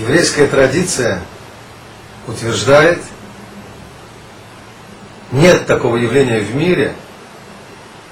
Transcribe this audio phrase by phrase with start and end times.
[0.00, 1.20] Еврейская традиция
[2.26, 3.02] утверждает,
[5.30, 6.94] нет такого явления в мире,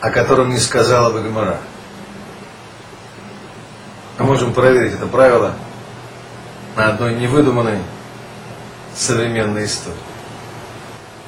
[0.03, 1.57] о котором не сказала бы Гомора.
[4.19, 5.55] Мы можем проверить это правило
[6.77, 7.79] на одной невыдуманной
[8.95, 9.97] современной истории.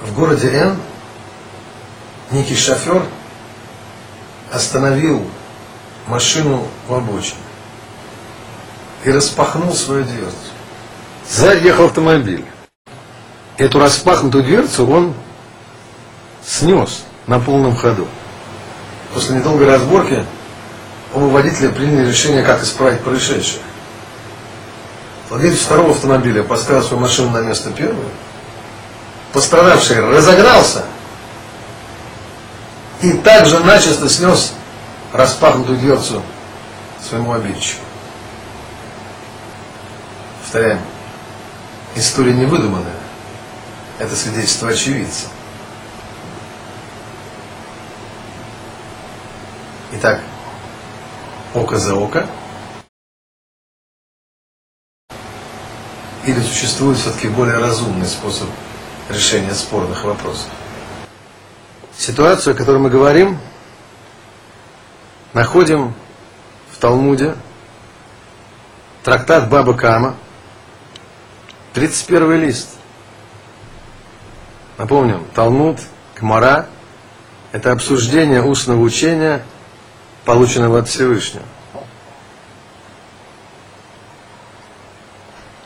[0.02, 0.76] В городе Н
[2.32, 3.02] некий шофер
[4.52, 5.26] остановил
[6.06, 7.40] машину в обочине
[9.04, 10.36] и распахнул свою дверцу.
[11.28, 12.44] Сзади ехал автомобиль.
[13.56, 15.14] Эту распахнутую дверцу он
[16.44, 18.06] снес на полном ходу.
[19.14, 20.24] После недолгой разборки
[21.14, 23.62] оба водителя приняли решение, как исправить происшедшее.
[25.28, 28.08] Владелец второго автомобиля поставил свою машину на место первой.
[29.32, 30.84] Пострадавший разогнался
[33.00, 34.52] и также начисто снес
[35.12, 36.22] распахнутую дверцу
[37.08, 37.84] своему обидчику.
[40.50, 40.80] Повторяем,
[41.94, 42.98] история не выдуманная.
[44.00, 45.28] Это свидетельство очевидца.
[49.92, 50.20] Итак,
[51.54, 52.26] око за око.
[56.26, 58.48] Или существует все-таки более разумный способ
[59.08, 60.50] решения спорных вопросов?
[61.96, 63.38] Ситуацию, о которой мы говорим,
[65.32, 65.94] находим
[66.72, 67.36] в Талмуде,
[69.04, 70.16] трактат Баба Кама,
[71.72, 72.68] 31 лист.
[74.76, 75.78] Напомним, Талмуд,
[76.14, 76.66] Кмара–
[77.52, 79.42] это обсуждение устного учения,
[80.24, 81.44] полученного от Всевышнего.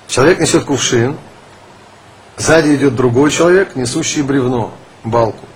[0.08, 1.18] Человек несет кувшин,
[2.36, 5.46] сзади идет другой человек, несущий бревно, балку.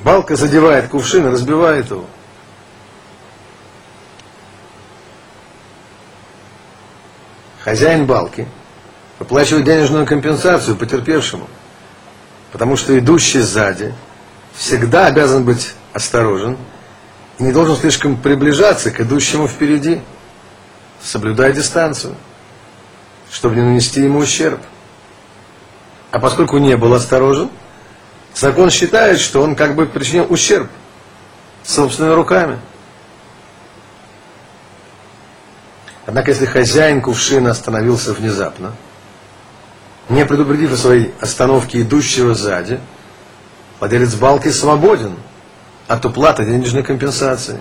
[0.00, 2.06] Балка задевает кувшин и разбивает его.
[7.60, 8.46] Хозяин балки
[9.18, 11.48] выплачивает денежную компенсацию потерпевшему,
[12.52, 13.94] потому что идущий сзади
[14.54, 16.56] всегда обязан быть осторожен
[17.38, 20.00] и не должен слишком приближаться к идущему впереди,
[21.02, 22.14] соблюдая дистанцию,
[23.30, 24.60] чтобы не нанести ему ущерб.
[26.10, 27.50] А поскольку не был осторожен,
[28.34, 30.70] Закон считает, что он как бы причинил ущерб
[31.64, 32.58] собственными руками.
[36.06, 38.74] Однако, если хозяин кувшина остановился внезапно,
[40.08, 42.80] не предупредив о своей остановке идущего сзади,
[43.78, 45.16] владелец балки свободен
[45.86, 47.60] от уплаты денежной компенсации.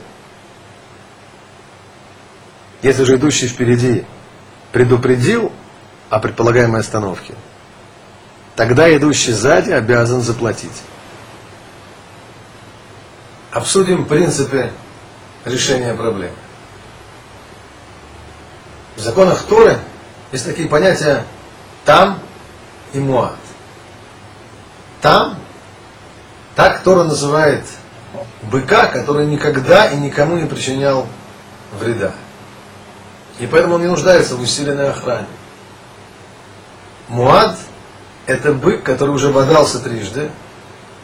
[2.81, 4.05] Если же идущий впереди
[4.71, 5.51] предупредил
[6.09, 7.33] о предполагаемой остановке–
[8.57, 10.81] тогда идущий сзади обязан заплатить.
[13.51, 14.71] Обсудим принципы
[15.45, 16.33] решения проблемы.
[18.95, 19.77] В законах Торы
[20.31, 21.23] есть такие понятия
[21.85, 22.19] там
[22.97, 23.35] и муат.
[25.01, 25.37] Там,
[26.55, 27.63] так Тора называет
[28.43, 31.07] быка, который никогда и никому не причинял
[31.79, 32.11] вреда.
[33.39, 35.27] И поэтому он не нуждается в усиленной охране.
[37.07, 37.57] Муад
[38.25, 40.31] это бык, который уже бодрался трижды,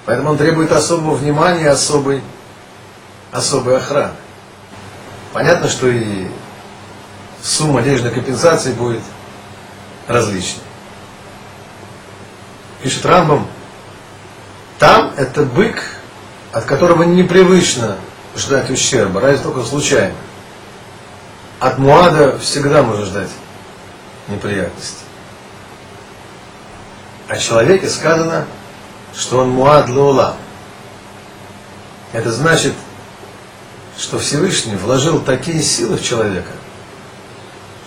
[0.06, 2.22] поэтому он требует особого внимания, особой,
[3.32, 4.14] особой охраны.
[5.32, 6.28] Понятно, что и
[7.42, 9.02] сумма денежной компенсации будет
[10.08, 10.64] различной.
[12.84, 13.48] Пишет Рамбам,
[14.78, 15.82] там это бык,
[16.52, 17.96] от которого непривычно
[18.36, 20.16] ждать ущерба, разве только случайно.
[21.62, 23.30] От Муада всегда можно ждать
[24.28, 25.06] неприятностей.
[27.30, 28.46] О человеке сказано,
[29.16, 30.36] что он муад лаула.
[32.12, 32.74] Это значит,
[33.98, 36.52] что Всевышний вложил такие силы в человека,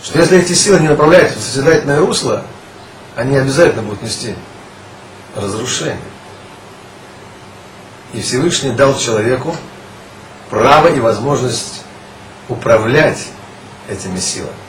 [0.03, 2.45] что если эти силы не направляются в созидательное русло,
[3.15, 4.35] они обязательно будут нести
[5.37, 6.01] разрушение.
[8.13, 9.55] И Всевышний дал человеку
[10.51, 11.83] право и возможность
[12.49, 13.27] управлять
[13.89, 14.66] этими силами.